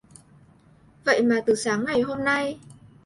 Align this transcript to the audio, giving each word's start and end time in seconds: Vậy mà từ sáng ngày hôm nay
Vậy 1.03 1.21
mà 1.23 1.35
từ 1.45 1.55
sáng 1.55 1.85
ngày 1.85 2.01
hôm 2.01 2.23
nay 2.23 2.59